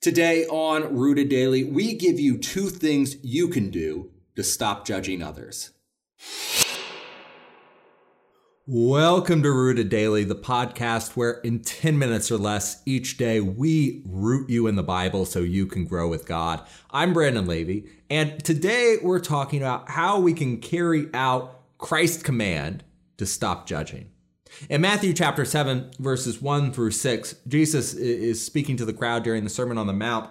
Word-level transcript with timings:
Today 0.00 0.46
on 0.46 0.96
Rooted 0.96 1.28
Daily, 1.28 1.64
we 1.64 1.92
give 1.92 2.20
you 2.20 2.38
two 2.38 2.68
things 2.68 3.16
you 3.24 3.48
can 3.48 3.68
do 3.68 4.12
to 4.36 4.44
stop 4.44 4.86
judging 4.86 5.24
others. 5.24 5.72
Welcome 8.64 9.42
to 9.42 9.50
Rooted 9.50 9.88
Daily, 9.88 10.22
the 10.22 10.36
podcast 10.36 11.16
where 11.16 11.40
in 11.40 11.62
10 11.62 11.98
minutes 11.98 12.30
or 12.30 12.38
less 12.38 12.80
each 12.86 13.16
day 13.16 13.40
we 13.40 14.04
root 14.06 14.48
you 14.48 14.68
in 14.68 14.76
the 14.76 14.84
Bible 14.84 15.26
so 15.26 15.40
you 15.40 15.66
can 15.66 15.84
grow 15.84 16.06
with 16.06 16.28
God. 16.28 16.64
I'm 16.92 17.12
Brandon 17.12 17.48
Levy, 17.48 17.88
and 18.08 18.44
today 18.44 18.98
we're 19.02 19.18
talking 19.18 19.62
about 19.62 19.90
how 19.90 20.20
we 20.20 20.32
can 20.32 20.58
carry 20.58 21.08
out 21.12 21.60
Christ's 21.78 22.22
command 22.22 22.84
to 23.16 23.26
stop 23.26 23.66
judging. 23.66 24.10
In 24.68 24.80
Matthew 24.80 25.12
chapter 25.12 25.44
7, 25.44 25.90
verses 25.98 26.42
1 26.42 26.72
through 26.72 26.90
6, 26.90 27.36
Jesus 27.46 27.94
is 27.94 28.44
speaking 28.44 28.76
to 28.76 28.84
the 28.84 28.92
crowd 28.92 29.22
during 29.22 29.44
the 29.44 29.50
Sermon 29.50 29.78
on 29.78 29.86
the 29.86 29.92
Mount, 29.92 30.30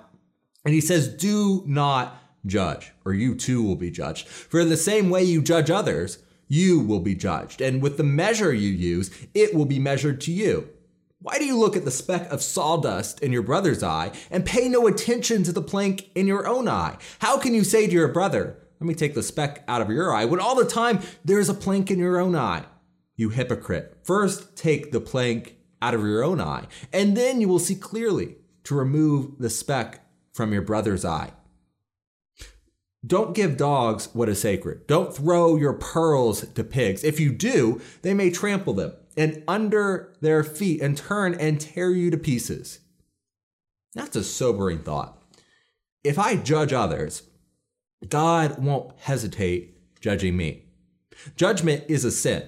and 0.66 0.74
he 0.74 0.82
says, 0.82 1.08
Do 1.08 1.64
not 1.66 2.22
judge, 2.46 2.92
or 3.06 3.14
you 3.14 3.36
too 3.36 3.64
will 3.64 3.76
be 3.76 3.92
judged. 3.92 4.28
For 4.28 4.60
in 4.60 4.70
the 4.70 4.78
same 4.78 5.10
way 5.10 5.24
you 5.24 5.42
judge 5.42 5.70
others, 5.70 6.20
you 6.48 6.80
will 6.80 7.00
be 7.00 7.16
judged. 7.16 7.62
And 7.62 7.82
with 7.82 7.98
the 7.98 8.04
measure 8.04 8.54
you 8.54 8.70
use, 8.70 9.12
it 9.34 9.54
will 9.54 9.66
be 9.66 9.80
measured 9.80 10.22
to 10.22 10.32
you. 10.32 10.70
Why 11.20 11.40
do 11.40 11.46
you 11.46 11.58
look 11.58 11.76
at 11.76 11.84
the 11.84 11.92
speck 11.92 12.32
of 12.32 12.42
sawdust 12.42 13.22
in 13.22 13.34
your 13.34 13.42
brother's 13.42 13.84
eye 13.84 14.12
and 14.30 14.46
pay 14.46 14.70
no 14.70 14.88
attention 14.88 15.44
to 15.44 15.52
the 15.52 15.62
plank 15.62 16.10
in 16.16 16.28
your 16.28 16.48
own 16.48 16.68
eye? 16.68 16.98
How 17.20 17.38
can 17.38 17.54
you 17.54 17.64
say 17.64 17.88
to 17.88 17.94
your 17.94 18.08
brother, 18.08 18.58
Let 18.80 18.88
me 18.88 18.94
take 18.94 19.16
the 19.16 19.24
speck 19.24 19.64
out 19.68 19.82
of 19.82 19.90
your 19.90 20.14
eye, 20.14 20.26
when 20.26 20.40
all 20.40 20.56
the 20.56 20.66
time 20.66 21.00
there 21.26 21.40
is 21.40 21.50
a 21.50 21.54
plank 21.54 21.90
in 21.90 22.00
your 22.00 22.20
own 22.20 22.36
eye? 22.36 22.66
You 23.18 23.30
hypocrite. 23.30 23.98
First 24.04 24.56
take 24.56 24.92
the 24.92 25.02
plank 25.02 25.58
out 25.82 25.94
of 25.94 26.02
your 26.02 26.24
own 26.24 26.40
eye, 26.40 26.68
and 26.94 27.18
then 27.18 27.42
you 27.42 27.50
will 27.50 27.60
see 27.60 27.76
clearly 27.76 28.38
to 28.64 28.76
remove 28.76 29.40
the 29.40 29.50
speck 29.50 30.06
from 30.34 30.54
your 30.54 30.62
brother's 30.62 31.04
eye. 31.04 31.34
Don't 33.06 33.36
give 33.36 33.58
dogs 33.58 34.10
what 34.14 34.30
is 34.30 34.42
sacred. 34.42 34.86
Don't 34.88 35.16
throw 35.16 35.56
your 35.56 35.74
pearls 35.74 36.48
to 36.48 36.64
pigs. 36.64 37.04
If 37.04 37.20
you 37.20 37.32
do, 37.32 37.82
they 38.02 38.14
may 38.14 38.30
trample 38.30 38.74
them 38.74 38.94
and 39.16 39.44
under 39.48 40.14
their 40.22 40.44
feet 40.44 40.82
and 40.82 40.98
turn 40.98 41.34
and 41.36 41.60
tear 41.60 41.92
you 41.92 42.12
to 42.12 42.18
pieces. 42.18 42.80
That's 43.94 44.16
a 44.16 44.24
sobering 44.24 44.80
thought. 44.80 45.18
If 46.04 46.20
I 46.20 46.36
judge 46.36 46.74
others, 46.74 47.24
God 48.08 48.64
won't 48.64 48.98
hesitate 49.00 50.00
judging 50.00 50.38
me. 50.38 50.66
Judgment 51.36 51.86
is 51.88 52.06
a 52.06 52.12
sin. 52.12 52.44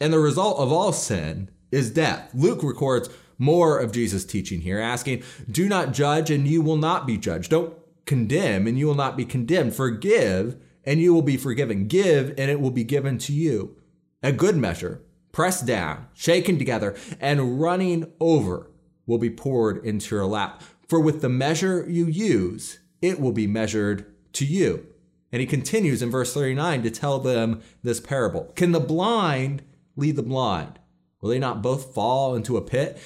And 0.00 0.12
the 0.12 0.18
result 0.18 0.58
of 0.58 0.72
all 0.72 0.92
sin 0.92 1.50
is 1.70 1.90
death. 1.90 2.30
Luke 2.34 2.62
records 2.62 3.08
more 3.38 3.78
of 3.78 3.92
Jesus' 3.92 4.24
teaching 4.24 4.60
here, 4.60 4.78
asking, 4.78 5.22
Do 5.50 5.68
not 5.68 5.92
judge, 5.92 6.30
and 6.30 6.46
you 6.46 6.62
will 6.62 6.76
not 6.76 7.06
be 7.06 7.18
judged. 7.18 7.50
Don't 7.50 7.74
condemn, 8.04 8.66
and 8.66 8.78
you 8.78 8.86
will 8.86 8.94
not 8.94 9.16
be 9.16 9.24
condemned. 9.24 9.74
Forgive, 9.74 10.56
and 10.84 11.00
you 11.00 11.12
will 11.12 11.22
be 11.22 11.36
forgiven. 11.36 11.86
Give, 11.86 12.30
and 12.38 12.50
it 12.50 12.60
will 12.60 12.70
be 12.70 12.84
given 12.84 13.18
to 13.18 13.32
you. 13.32 13.76
A 14.22 14.32
good 14.32 14.56
measure, 14.56 15.02
pressed 15.32 15.66
down, 15.66 16.06
shaken 16.14 16.58
together, 16.58 16.94
and 17.20 17.60
running 17.60 18.10
over 18.20 18.70
will 19.06 19.18
be 19.18 19.30
poured 19.30 19.84
into 19.84 20.14
your 20.14 20.26
lap. 20.26 20.62
For 20.88 21.00
with 21.00 21.20
the 21.20 21.28
measure 21.28 21.84
you 21.88 22.06
use, 22.06 22.78
it 23.02 23.20
will 23.20 23.32
be 23.32 23.46
measured 23.46 24.06
to 24.34 24.46
you. 24.46 24.86
And 25.32 25.40
he 25.40 25.46
continues 25.46 26.02
in 26.02 26.10
verse 26.10 26.32
39 26.32 26.82
to 26.84 26.90
tell 26.90 27.18
them 27.18 27.60
this 27.82 28.00
parable 28.00 28.52
Can 28.54 28.72
the 28.72 28.80
blind 28.80 29.62
lead 29.96 30.16
the 30.16 30.22
blind? 30.22 30.78
Will 31.20 31.30
they 31.30 31.38
not 31.38 31.62
both 31.62 31.94
fall 31.94 32.34
into 32.34 32.56
a 32.56 32.62
pit? 32.62 32.98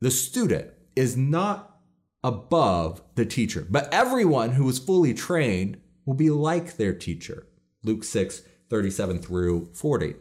The 0.00 0.10
student 0.10 0.70
is 0.96 1.16
not 1.16 1.80
above 2.22 3.02
the 3.14 3.26
teacher, 3.26 3.66
but 3.68 3.92
everyone 3.92 4.52
who 4.52 4.68
is 4.68 4.78
fully 4.78 5.14
trained 5.14 5.80
will 6.04 6.14
be 6.14 6.30
like 6.30 6.76
their 6.76 6.92
teacher. 6.92 7.46
Luke 7.84 8.04
6, 8.04 8.42
37 8.70 9.18
through 9.18 9.70
40. 9.74 10.14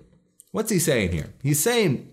What's 0.51 0.72
he 0.72 0.79
saying 0.79 1.11
here? 1.11 1.33
He's 1.41 1.61
saying, 1.61 2.09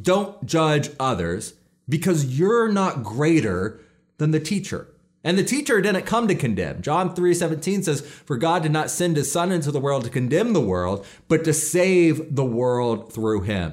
don't 0.00 0.44
judge 0.44 0.90
others 0.98 1.54
because 1.88 2.38
you're 2.38 2.68
not 2.68 3.02
greater 3.02 3.80
than 4.18 4.30
the 4.30 4.40
teacher. 4.40 4.88
And 5.24 5.38
the 5.38 5.42
teacher 5.42 5.80
didn't 5.80 6.04
come 6.04 6.28
to 6.28 6.34
condemn. 6.34 6.82
John 6.82 7.14
3:17 7.14 7.82
says, 7.82 8.02
"For 8.02 8.36
God 8.36 8.62
did 8.62 8.72
not 8.72 8.90
send 8.90 9.16
his 9.16 9.32
son 9.32 9.50
into 9.50 9.72
the 9.72 9.80
world 9.80 10.04
to 10.04 10.10
condemn 10.10 10.52
the 10.52 10.60
world, 10.60 11.04
but 11.26 11.42
to 11.44 11.54
save 11.54 12.36
the 12.36 12.44
world 12.44 13.10
through 13.10 13.40
him." 13.40 13.72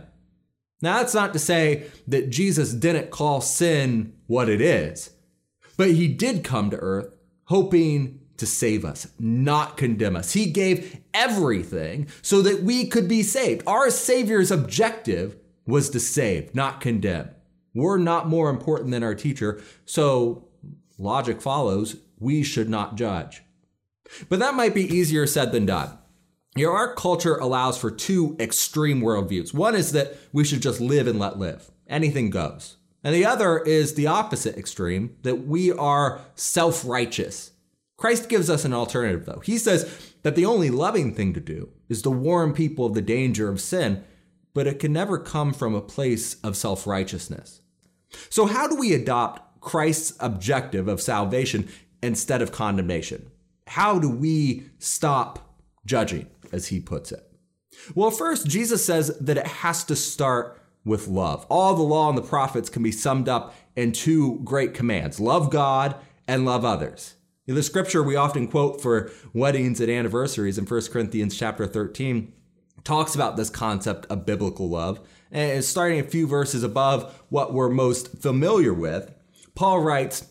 Now 0.81 0.97
that's 0.97 1.13
not 1.13 1.33
to 1.33 1.39
say 1.39 1.83
that 2.07 2.29
Jesus 2.29 2.71
didn't 2.71 3.11
call 3.11 3.41
sin 3.41 4.13
what 4.27 4.49
it 4.49 4.61
is, 4.61 5.11
but 5.75 5.91
he 5.91 6.07
did 6.07 6.43
come 6.43 6.69
to 6.69 6.77
earth 6.77 7.17
hoping 7.45 8.19
to 8.37 8.45
save 8.47 8.85
us, 8.85 9.07
not 9.19 9.77
condemn 9.77 10.15
us. 10.15 10.31
He 10.31 10.47
gave 10.47 10.97
everything 11.13 12.07
so 12.21 12.41
that 12.41 12.63
we 12.63 12.87
could 12.87 13.07
be 13.07 13.21
saved. 13.21 13.61
Our 13.67 13.91
Savior's 13.91 14.49
objective 14.49 15.35
was 15.67 15.89
to 15.91 15.99
save, 15.99 16.55
not 16.55 16.81
condemn. 16.81 17.27
We're 17.75 17.97
not 17.97 18.27
more 18.27 18.49
important 18.49 18.91
than 18.91 19.03
our 19.03 19.13
teacher, 19.13 19.61
so 19.85 20.45
logic 21.01 21.41
follows 21.41 21.97
we 22.19 22.43
should 22.43 22.69
not 22.69 22.95
judge. 22.95 23.43
But 24.29 24.39
that 24.39 24.55
might 24.55 24.73
be 24.73 24.83
easier 24.83 25.25
said 25.25 25.51
than 25.51 25.65
done. 25.65 25.97
Know, 26.55 26.71
our 26.71 26.93
culture 26.93 27.35
allows 27.35 27.77
for 27.77 27.89
two 27.89 28.35
extreme 28.39 29.01
worldviews. 29.01 29.53
One 29.53 29.73
is 29.73 29.93
that 29.93 30.17
we 30.33 30.43
should 30.43 30.61
just 30.61 30.81
live 30.81 31.07
and 31.07 31.17
let 31.17 31.39
live, 31.39 31.71
anything 31.87 32.29
goes. 32.29 32.77
And 33.03 33.15
the 33.15 33.25
other 33.25 33.59
is 33.59 33.95
the 33.95 34.07
opposite 34.07 34.57
extreme, 34.57 35.15
that 35.23 35.47
we 35.47 35.71
are 35.71 36.21
self 36.35 36.85
righteous. 36.85 37.51
Christ 37.97 38.29
gives 38.29 38.49
us 38.49 38.65
an 38.65 38.73
alternative, 38.73 39.25
though. 39.25 39.41
He 39.43 39.57
says 39.57 40.13
that 40.23 40.35
the 40.35 40.45
only 40.45 40.69
loving 40.69 41.13
thing 41.13 41.33
to 41.33 41.39
do 41.39 41.69
is 41.87 42.01
to 42.01 42.09
warn 42.09 42.53
people 42.53 42.85
of 42.85 42.93
the 42.93 43.01
danger 43.01 43.47
of 43.47 43.61
sin, 43.61 44.03
but 44.53 44.67
it 44.67 44.79
can 44.79 44.91
never 44.91 45.17
come 45.17 45.53
from 45.53 45.73
a 45.73 45.81
place 45.81 46.35
of 46.43 46.57
self 46.57 46.85
righteousness. 46.85 47.61
So, 48.29 48.45
how 48.45 48.67
do 48.67 48.75
we 48.75 48.93
adopt 48.93 49.50
Christ's 49.61 50.17
objective 50.19 50.87
of 50.87 51.01
salvation 51.01 51.69
instead 52.03 52.41
of 52.41 52.51
condemnation? 52.51 53.31
How 53.67 53.99
do 53.99 54.09
we 54.09 54.65
stop 54.79 55.55
judging, 55.85 56.27
as 56.51 56.67
he 56.67 56.79
puts 56.79 57.11
it? 57.11 57.23
Well, 57.95 58.11
first, 58.11 58.47
Jesus 58.47 58.85
says 58.85 59.17
that 59.19 59.37
it 59.37 59.47
has 59.47 59.83
to 59.85 59.95
start 59.95 60.61
with 60.83 61.07
love. 61.07 61.45
All 61.49 61.75
the 61.75 61.83
law 61.83 62.09
and 62.09 62.17
the 62.17 62.23
prophets 62.23 62.69
can 62.69 62.83
be 62.83 62.91
summed 62.91 63.29
up 63.29 63.55
in 63.75 63.91
two 63.91 64.39
great 64.43 64.73
commands 64.73 65.19
love 65.19 65.49
God 65.49 65.95
and 66.27 66.45
love 66.45 66.65
others. 66.65 67.15
In 67.47 67.55
the 67.55 67.63
scripture 67.63 68.03
we 68.03 68.15
often 68.15 68.47
quote 68.47 68.81
for 68.81 69.11
weddings 69.33 69.79
and 69.79 69.91
anniversaries 69.91 70.57
in 70.57 70.65
1 70.65 70.81
Corinthians 70.91 71.37
chapter 71.37 71.67
13 71.67 72.33
talks 72.83 73.15
about 73.15 73.37
this 73.37 73.49
concept 73.49 74.05
of 74.07 74.25
biblical 74.25 74.69
love. 74.69 74.99
And 75.31 75.63
starting 75.63 75.99
a 75.99 76.03
few 76.03 76.27
verses 76.27 76.63
above 76.63 77.23
what 77.29 77.53
we're 77.53 77.69
most 77.69 78.21
familiar 78.21 78.73
with, 78.73 79.13
Paul 79.55 79.79
writes, 79.79 80.27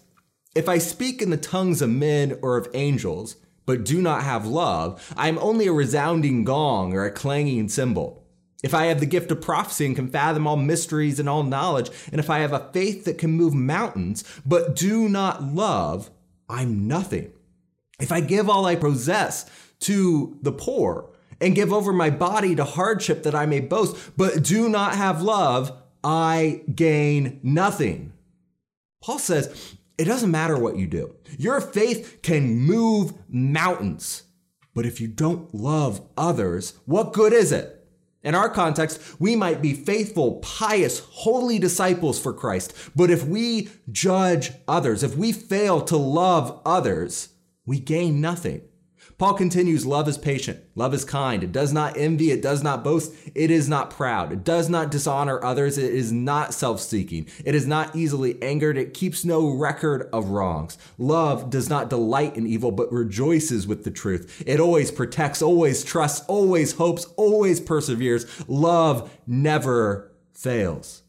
If 0.54 0.69
I 0.69 0.78
speak 0.78 1.22
in 1.22 1.31
the 1.31 1.36
tongues 1.36 1.82
of 1.82 1.91
men 1.91 2.38
or 2.42 2.56
of 2.56 2.69
angels, 2.75 3.36
but 3.66 3.84
do 3.84 4.00
not 4.00 4.25
have 4.25 4.47
love, 4.47 5.12
I 5.16 5.28
am 5.28 5.38
only 5.38 5.66
a 5.66 5.72
resounding 5.72 6.44
gong 6.44 6.94
or 6.94 7.04
a 7.04 7.12
clanging 7.12 7.69
cymbal. 7.69 8.26
If 8.62 8.75
I 8.75 8.86
have 8.86 9.00
the 9.00 9.06
gift 9.06 9.30
of 9.30 9.41
prophecy 9.41 9.86
and 9.86 9.97
can 9.97 10.09
fathom 10.09 10.47
all 10.47 10.56
mysteries 10.56 11.19
and 11.19 11.28
all 11.28 11.42
knowledge, 11.42 11.91
and 12.10 12.19
if 12.19 12.28
I 12.28 12.41
have 12.41 12.53
a 12.53 12.69
faith 12.72 13.04
that 13.04 13.16
can 13.16 13.30
move 13.30 13.54
mountains, 13.54 14.25
but 14.44 14.76
do 14.76 15.09
not 15.09 15.42
love, 15.42 16.10
I'm 16.48 16.86
nothing. 16.86 17.32
If 18.00 18.12
I 18.12 18.20
give 18.20 18.50
all 18.50 18.66
I 18.66 18.76
possess 18.76 19.48
to 19.80 20.38
the 20.42 20.53
poor 20.53 21.10
and 21.41 21.54
give 21.54 21.72
over 21.72 21.92
my 21.92 22.10
body 22.10 22.54
to 22.54 22.64
hardship 22.64 23.22
that 23.22 23.34
I 23.34 23.47
may 23.47 23.60
boast, 23.60 24.16
but 24.16 24.42
do 24.42 24.69
not 24.69 24.94
have 24.94 25.22
love, 25.22 25.72
I 26.04 26.62
gain 26.75 27.41
nothing. 27.42 28.12
Paul 29.00 29.19
says, 29.19 29.77
it 29.97 30.05
doesn't 30.05 30.31
matter 30.31 30.59
what 30.59 30.77
you 30.77 30.87
do. 30.87 31.15
Your 31.39 31.60
faith 31.60 32.21
can 32.22 32.57
move 32.57 33.13
mountains. 33.28 34.22
But 34.74 34.86
if 34.86 35.01
you 35.01 35.09
don't 35.09 35.54
love 35.54 36.01
others, 36.16 36.74
what 36.86 37.13
good 37.13 37.33
is 37.33 37.53
it? 37.53 37.77
In 38.22 38.34
our 38.34 38.51
context, 38.51 39.01
we 39.19 39.34
might 39.34 39.63
be 39.63 39.72
faithful, 39.72 40.36
pious, 40.36 41.01
holy 41.01 41.59
disciples 41.59 42.21
for 42.21 42.33
Christ. 42.33 42.74
But 42.95 43.10
if 43.10 43.24
we 43.24 43.71
judge 43.91 44.53
others, 44.69 45.03
if 45.03 45.16
we 45.16 45.33
fail 45.33 45.80
to 45.83 45.97
love 45.97 46.60
others, 46.66 47.30
we 47.65 47.80
gain 47.80 48.21
nothing. 48.21 48.63
Paul 49.18 49.34
continues 49.34 49.86
love 49.86 50.09
is 50.09 50.18
patient, 50.18 50.60
love 50.74 50.95
is 50.95 51.04
kind, 51.04 51.42
it 51.42 51.53
does 51.53 51.72
not 51.72 51.97
envy, 51.97 52.30
it 52.30 52.42
does 52.42 52.62
not 52.62 52.83
boast, 52.84 53.12
it 53.34 53.51
is 53.51 53.68
not 53.68 53.91
proud, 53.91 54.33
it 54.33 54.45
does 54.45 54.68
not 54.68 54.91
dishonor 54.91 55.42
others, 55.45 55.78
it 55.78 55.92
is 55.92 56.12
not 56.12 56.54
self 56.54 56.80
seeking, 56.80 57.27
it 57.45 57.54
is 57.54 57.66
not 57.66 57.95
easily 57.95 58.41
angered, 58.42 58.78
it 58.78 58.95
keeps 58.95 59.24
no 59.24 59.48
record 59.48 60.09
of 60.12 60.30
wrongs. 60.30 60.78
Love 60.98 61.51
does 61.51 61.68
not 61.68 61.91
delight 61.91 62.36
in 62.36 62.47
evil, 62.47 62.71
but 62.71 62.92
rejoices 62.92 63.66
with 63.66 63.84
the 63.84 63.91
truth. 63.91 64.42
It 64.47 64.60
always 64.60 64.91
protects, 64.91 65.42
always 65.42 65.84
trusts, 65.84 66.24
always 66.27 66.72
hopes, 66.72 67.04
always 67.16 67.60
perseveres. 67.60 68.27
Love 68.48 69.10
never 69.27 70.12
fails. 70.33 71.03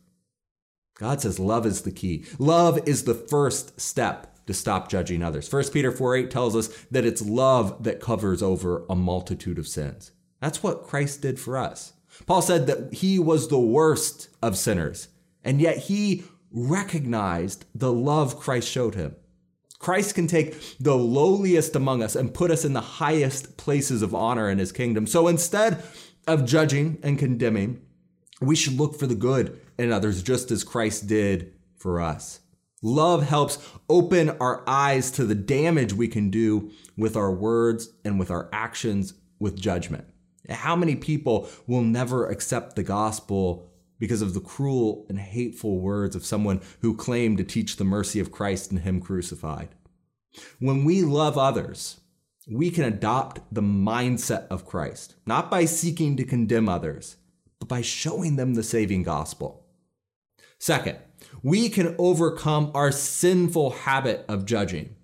God 1.01 1.21
says 1.21 1.39
love 1.39 1.65
is 1.65 1.81
the 1.81 1.91
key. 1.91 2.25
Love 2.37 2.79
is 2.87 3.05
the 3.05 3.15
first 3.15 3.81
step 3.81 4.37
to 4.47 4.53
stop 4.53 4.89
judging 4.89 5.23
others. 5.23 5.51
1 5.51 5.65
Peter 5.71 5.91
4 5.91 6.15
8 6.15 6.31
tells 6.31 6.55
us 6.55 6.67
that 6.91 7.05
it's 7.05 7.21
love 7.21 7.83
that 7.83 8.01
covers 8.01 8.41
over 8.41 8.85
a 8.89 8.95
multitude 8.95 9.59
of 9.59 9.67
sins. 9.67 10.11
That's 10.39 10.63
what 10.63 10.83
Christ 10.83 11.21
did 11.21 11.39
for 11.39 11.57
us. 11.57 11.93
Paul 12.25 12.41
said 12.41 12.67
that 12.67 12.93
he 12.93 13.19
was 13.19 13.47
the 13.47 13.59
worst 13.59 14.29
of 14.41 14.57
sinners, 14.57 15.07
and 15.43 15.61
yet 15.61 15.77
he 15.77 16.23
recognized 16.51 17.65
the 17.73 17.91
love 17.91 18.39
Christ 18.39 18.69
showed 18.69 18.95
him. 18.95 19.15
Christ 19.79 20.13
can 20.13 20.27
take 20.27 20.77
the 20.77 20.95
lowliest 20.95 21.75
among 21.75 22.03
us 22.03 22.15
and 22.15 22.33
put 22.33 22.51
us 22.51 22.63
in 22.63 22.73
the 22.73 22.81
highest 22.81 23.57
places 23.57 24.03
of 24.03 24.13
honor 24.13 24.47
in 24.49 24.59
his 24.59 24.71
kingdom. 24.71 25.07
So 25.07 25.27
instead 25.27 25.83
of 26.27 26.45
judging 26.45 26.99
and 27.01 27.17
condemning, 27.17 27.81
we 28.39 28.55
should 28.55 28.77
look 28.77 28.99
for 28.99 29.07
the 29.07 29.15
good 29.15 29.59
in 29.79 29.91
others 29.91 30.21
just 30.21 30.51
as 30.51 30.63
Christ 30.63 31.07
did 31.07 31.53
for 31.75 31.99
us. 31.99 32.40
Love 32.81 33.23
helps 33.23 33.59
open 33.89 34.29
our 34.39 34.63
eyes 34.67 35.11
to 35.11 35.25
the 35.25 35.35
damage 35.35 35.93
we 35.93 36.07
can 36.07 36.29
do 36.29 36.71
with 36.97 37.15
our 37.15 37.31
words 37.31 37.89
and 38.03 38.19
with 38.19 38.31
our 38.31 38.49
actions 38.51 39.13
with 39.39 39.59
judgment. 39.59 40.05
How 40.49 40.75
many 40.75 40.95
people 40.95 41.47
will 41.67 41.83
never 41.83 42.27
accept 42.27 42.75
the 42.75 42.83
gospel 42.83 43.71
because 44.01 44.23
of 44.23 44.33
the 44.33 44.41
cruel 44.41 45.05
and 45.09 45.19
hateful 45.19 45.79
words 45.79 46.15
of 46.15 46.25
someone 46.25 46.59
who 46.81 46.97
claimed 46.97 47.37
to 47.37 47.43
teach 47.43 47.75
the 47.75 47.83
mercy 47.83 48.19
of 48.19 48.31
Christ 48.31 48.71
and 48.71 48.79
Him 48.79 48.99
crucified. 48.99 49.69
When 50.57 50.83
we 50.83 51.03
love 51.03 51.37
others, 51.37 51.99
we 52.51 52.71
can 52.71 52.83
adopt 52.83 53.41
the 53.53 53.61
mindset 53.61 54.47
of 54.47 54.65
Christ, 54.65 55.13
not 55.27 55.51
by 55.51 55.65
seeking 55.65 56.17
to 56.17 56.23
condemn 56.23 56.67
others, 56.67 57.17
but 57.59 57.69
by 57.69 57.81
showing 57.81 58.37
them 58.37 58.55
the 58.55 58.63
saving 58.63 59.03
gospel. 59.03 59.67
Second, 60.57 60.97
we 61.43 61.69
can 61.69 61.95
overcome 61.97 62.71
our 62.73 62.91
sinful 62.91 63.71
habit 63.71 64.25
of 64.27 64.45
judging 64.45 64.95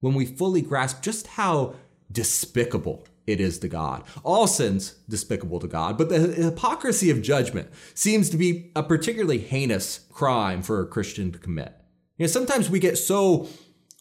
when 0.00 0.14
we 0.14 0.24
fully 0.24 0.62
grasp 0.62 1.02
just 1.02 1.26
how 1.26 1.74
despicable 2.10 3.06
it 3.26 3.40
is 3.40 3.58
to 3.60 3.68
God. 3.68 4.02
All 4.24 4.46
sin's 4.46 4.92
despicable 5.08 5.60
to 5.60 5.68
God, 5.68 5.96
but 5.96 6.08
the 6.08 6.18
hypocrisy 6.18 7.10
of 7.10 7.22
judgment 7.22 7.70
seems 7.94 8.30
to 8.30 8.36
be 8.36 8.72
a 8.74 8.82
particularly 8.82 9.38
heinous 9.38 10.00
crime 10.10 10.62
for 10.62 10.80
a 10.80 10.86
Christian 10.86 11.30
to 11.32 11.38
commit. 11.38 11.74
You 12.16 12.24
know, 12.24 12.30
sometimes 12.30 12.68
we 12.68 12.80
get 12.80 12.98
so 12.98 13.48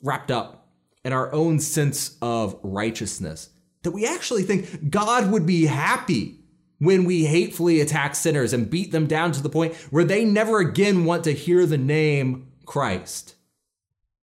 wrapped 0.02 0.32
up 0.32 0.68
in 1.04 1.14
our 1.14 1.32
own 1.34 1.60
sense 1.60 2.18
of 2.22 2.60
righteousness 2.64 3.50
that 3.84 3.92
we 3.92 4.06
actually 4.06 4.44
think 4.44 4.90
God 4.90 5.32
would 5.32 5.46
be 5.46 5.66
happy 5.66 6.39
when 6.80 7.04
we 7.04 7.26
hatefully 7.26 7.80
attack 7.80 8.16
sinners 8.16 8.54
and 8.54 8.70
beat 8.70 8.92
them 8.92 9.06
down 9.06 9.32
to 9.34 9.44
the 9.44 9.50
point 9.50 9.76
where 9.92 10.04
they 10.04 10.26
never 10.26 10.60
again 10.60 11.06
want 11.06 11.24
to 11.26 11.34
hear 11.34 11.66
the 11.66 11.78
name 11.78 12.48
Christ. 12.66 13.36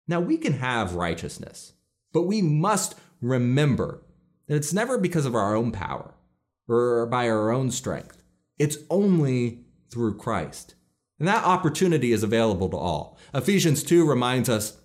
Now, 0.08 0.20
we 0.20 0.36
can 0.36 0.54
have 0.54 0.94
righteousness, 0.94 1.72
but 2.12 2.22
we 2.22 2.42
must 2.42 2.94
remember 3.20 4.02
that 4.46 4.56
it's 4.56 4.72
never 4.72 4.98
because 4.98 5.26
of 5.26 5.34
our 5.34 5.54
own 5.54 5.72
power 5.72 6.14
or 6.68 7.06
by 7.06 7.28
our 7.28 7.50
own 7.50 7.70
strength. 7.70 8.22
It's 8.58 8.78
only 8.90 9.64
through 9.90 10.16
Christ. 10.16 10.74
And 11.18 11.26
that 11.28 11.44
opportunity 11.44 12.12
is 12.12 12.22
available 12.22 12.68
to 12.70 12.76
all. 12.76 13.18
Ephesians 13.34 13.82
2 13.82 14.06
reminds 14.06 14.48
us 14.48 14.76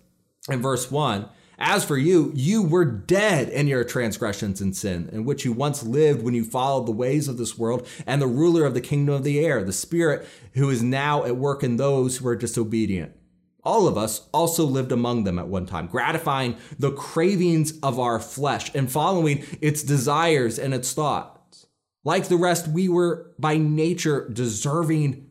in 0.48 0.60
verse 0.62 0.90
1 0.90 1.28
As 1.58 1.84
for 1.84 1.96
you, 1.96 2.32
you 2.34 2.62
were 2.62 2.84
dead 2.84 3.48
in 3.48 3.68
your 3.68 3.84
transgressions 3.84 4.60
and 4.60 4.76
sin, 4.76 5.08
in 5.12 5.24
which 5.24 5.44
you 5.44 5.52
once 5.52 5.82
lived 5.82 6.22
when 6.22 6.34
you 6.34 6.44
followed 6.44 6.86
the 6.86 6.92
ways 6.92 7.28
of 7.28 7.38
this 7.38 7.56
world 7.56 7.86
and 8.06 8.20
the 8.20 8.26
ruler 8.26 8.64
of 8.64 8.74
the 8.74 8.80
kingdom 8.80 9.14
of 9.14 9.24
the 9.24 9.44
air, 9.44 9.62
the 9.62 9.72
Spirit 9.72 10.26
who 10.54 10.70
is 10.70 10.82
now 10.82 11.24
at 11.24 11.36
work 11.36 11.62
in 11.62 11.76
those 11.76 12.16
who 12.16 12.28
are 12.28 12.36
disobedient. 12.36 13.12
All 13.64 13.86
of 13.86 13.96
us 13.96 14.28
also 14.32 14.64
lived 14.64 14.90
among 14.90 15.22
them 15.24 15.38
at 15.38 15.46
one 15.46 15.66
time, 15.66 15.86
gratifying 15.86 16.56
the 16.78 16.90
cravings 16.90 17.78
of 17.80 18.00
our 18.00 18.18
flesh 18.18 18.74
and 18.74 18.90
following 18.90 19.44
its 19.60 19.84
desires 19.84 20.58
and 20.58 20.74
its 20.74 20.92
thoughts. 20.92 21.66
Like 22.02 22.26
the 22.26 22.36
rest, 22.36 22.66
we 22.66 22.88
were 22.88 23.32
by 23.38 23.58
nature 23.58 24.28
deserving 24.28 25.30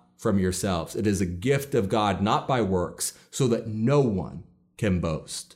from 0.21 0.37
yourselves. 0.37 0.95
It 0.95 1.07
is 1.07 1.19
a 1.19 1.25
gift 1.25 1.73
of 1.73 1.89
God, 1.89 2.21
not 2.21 2.47
by 2.47 2.61
works, 2.61 3.17
so 3.31 3.47
that 3.47 3.67
no 3.67 4.01
one 4.01 4.43
can 4.77 4.99
boast. 4.99 5.55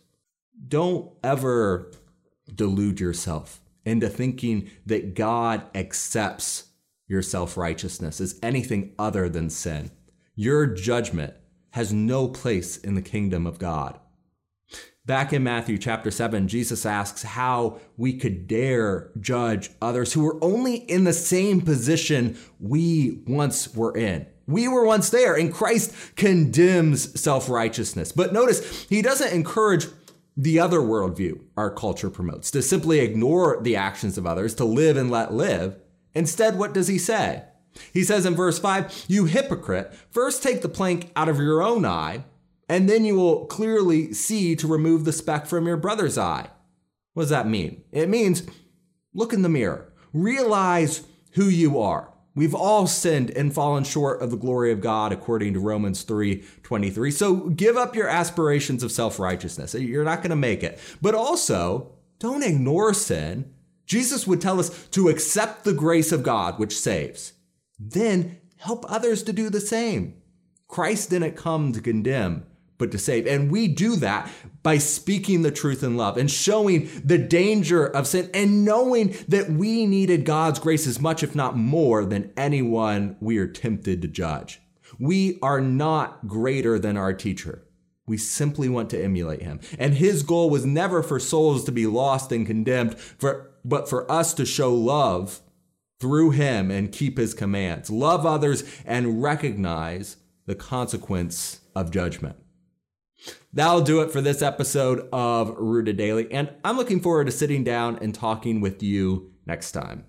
Don't 0.67 1.11
ever 1.23 1.91
delude 2.53 2.99
yourself 2.99 3.61
into 3.85 4.09
thinking 4.09 4.71
that 4.87 5.13
God 5.13 5.61
accepts 5.75 6.69
your 7.07 7.21
self 7.21 7.57
righteousness 7.57 8.19
as 8.19 8.39
anything 8.41 8.95
other 8.97 9.29
than 9.29 9.51
sin. 9.51 9.91
Your 10.33 10.65
judgment 10.65 11.35
has 11.71 11.93
no 11.93 12.27
place 12.27 12.75
in 12.75 12.95
the 12.95 13.03
kingdom 13.03 13.45
of 13.45 13.59
God. 13.59 13.99
Back 15.05 15.31
in 15.31 15.43
Matthew 15.43 15.77
chapter 15.77 16.09
7, 16.09 16.47
Jesus 16.47 16.83
asks 16.83 17.21
how 17.21 17.79
we 17.97 18.17
could 18.17 18.47
dare 18.47 19.11
judge 19.19 19.69
others 19.79 20.13
who 20.13 20.23
were 20.23 20.43
only 20.43 20.77
in 20.77 21.03
the 21.03 21.13
same 21.13 21.61
position 21.61 22.35
we 22.59 23.21
once 23.27 23.75
were 23.75 23.95
in. 23.95 24.25
We 24.47 24.67
were 24.67 24.85
once 24.85 25.09
there, 25.09 25.35
and 25.35 25.53
Christ 25.53 25.93
condemns 26.15 27.19
self 27.19 27.49
righteousness. 27.49 28.11
But 28.11 28.33
notice, 28.33 28.83
he 28.83 29.01
doesn't 29.01 29.33
encourage 29.33 29.87
the 30.37 30.59
other 30.59 30.79
worldview 30.79 31.39
our 31.55 31.71
culture 31.71 32.09
promotes 32.09 32.51
to 32.51 32.61
simply 32.61 32.99
ignore 32.99 33.61
the 33.61 33.75
actions 33.75 34.17
of 34.17 34.27
others, 34.27 34.53
to 34.55 34.65
live 34.65 34.97
and 34.97 35.09
let 35.09 35.33
live. 35.33 35.79
Instead, 36.13 36.57
what 36.57 36.73
does 36.73 36.87
he 36.87 36.97
say? 36.97 37.43
He 37.93 38.03
says 38.03 38.25
in 38.25 38.35
verse 38.35 38.59
5, 38.59 39.05
You 39.07 39.25
hypocrite, 39.25 39.93
first 40.11 40.43
take 40.43 40.61
the 40.61 40.69
plank 40.69 41.11
out 41.15 41.29
of 41.29 41.39
your 41.39 41.61
own 41.61 41.85
eye, 41.85 42.23
and 42.69 42.89
then 42.89 43.05
you 43.05 43.15
will 43.15 43.45
clearly 43.45 44.13
see 44.13 44.55
to 44.57 44.67
remove 44.67 45.05
the 45.05 45.11
speck 45.11 45.45
from 45.45 45.67
your 45.67 45.77
brother's 45.77 46.17
eye. 46.17 46.49
What 47.13 47.23
does 47.23 47.29
that 47.29 47.47
mean? 47.47 47.83
It 47.91 48.09
means 48.09 48.43
look 49.13 49.33
in 49.33 49.41
the 49.41 49.49
mirror, 49.49 49.93
realize 50.13 51.05
who 51.31 51.45
you 51.45 51.79
are. 51.79 52.11
We've 52.35 52.53
all 52.53 52.85
sinned 52.85 53.29
and 53.31 53.53
fallen 53.53 53.85
short 53.85 54.21
of 54.21 54.29
the 54.29 54.37
glory 54.37 54.71
of 54.71 54.81
God 54.81 55.13
according 55.13 55.53
to 55.53 55.59
Romans 55.59 56.03
3:23. 56.03 57.11
So 57.11 57.49
give 57.49 57.77
up 57.77 57.95
your 57.95 58.09
aspirations 58.09 58.83
of 58.83 58.91
self-righteousness. 58.91 59.73
You're 59.73 60.03
not 60.03 60.21
going 60.21 60.31
to 60.31 60.35
make 60.35 60.63
it. 60.63 60.77
But 61.01 61.15
also, 61.15 61.91
don't 62.19 62.43
ignore 62.43 62.93
sin. 62.93 63.53
Jesus 63.85 64.27
would 64.27 64.41
tell 64.41 64.59
us 64.59 64.87
to 64.91 65.09
accept 65.09 65.63
the 65.63 65.73
grace 65.73 66.11
of 66.11 66.23
God 66.23 66.59
which 66.59 66.77
saves 66.77 67.33
then 67.79 68.37
help 68.57 68.85
others 68.89 69.23
to 69.23 69.33
do 69.33 69.49
the 69.49 69.61
same. 69.61 70.15
Christ 70.67 71.09
didn't 71.09 71.35
come 71.35 71.71
to 71.71 71.81
condemn, 71.81 72.45
but 72.77 72.91
to 72.91 72.97
save. 72.97 73.25
And 73.27 73.51
we 73.51 73.67
do 73.67 73.95
that 73.97 74.29
by 74.63 74.77
speaking 74.77 75.41
the 75.41 75.51
truth 75.51 75.83
in 75.83 75.97
love 75.97 76.17
and 76.17 76.29
showing 76.29 76.89
the 77.03 77.17
danger 77.17 77.85
of 77.85 78.07
sin 78.07 78.29
and 78.33 78.65
knowing 78.65 79.15
that 79.27 79.49
we 79.49 79.85
needed 79.85 80.25
God's 80.25 80.59
grace 80.59 80.87
as 80.87 80.99
much, 80.99 81.23
if 81.23 81.35
not 81.35 81.55
more, 81.55 82.05
than 82.05 82.33
anyone 82.35 83.15
we 83.19 83.37
are 83.37 83.47
tempted 83.47 84.01
to 84.01 84.07
judge. 84.07 84.61
We 84.99 85.39
are 85.41 85.61
not 85.61 86.27
greater 86.27 86.79
than 86.79 86.97
our 86.97 87.13
teacher. 87.13 87.63
We 88.07 88.17
simply 88.17 88.69
want 88.69 88.89
to 88.91 89.03
emulate 89.03 89.41
him. 89.41 89.59
And 89.79 89.95
his 89.95 90.21
goal 90.21 90.49
was 90.49 90.65
never 90.65 91.01
for 91.01 91.19
souls 91.19 91.63
to 91.65 91.71
be 91.71 91.87
lost 91.87 92.31
and 92.31 92.45
condemned, 92.45 92.99
for, 92.99 93.51
but 93.63 93.89
for 93.89 94.09
us 94.11 94.33
to 94.35 94.45
show 94.45 94.73
love 94.73 95.41
through 95.99 96.31
him 96.31 96.69
and 96.69 96.91
keep 96.91 97.17
his 97.17 97.33
commands. 97.33 97.89
Love 97.89 98.25
others 98.25 98.63
and 98.85 99.23
recognize 99.23 100.17
the 100.45 100.55
consequence 100.55 101.61
of 101.75 101.89
judgment. 101.89 102.35
That'll 103.53 103.81
do 103.81 104.01
it 104.01 104.11
for 104.11 104.21
this 104.21 104.41
episode 104.41 105.07
of 105.13 105.55
Rooted 105.57 105.97
Daily, 105.97 106.31
and 106.31 106.49
I'm 106.63 106.77
looking 106.77 106.99
forward 106.99 107.25
to 107.25 107.31
sitting 107.31 107.63
down 107.63 107.97
and 108.01 108.13
talking 108.13 108.61
with 108.61 108.83
you 108.83 109.31
next 109.45 109.71
time. 109.71 110.05